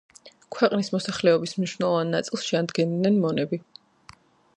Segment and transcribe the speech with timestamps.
[0.53, 3.61] ქვეყნის მოსახლეობის მნიშვნელოვან ნაწილს შეადგენდნენ მონები.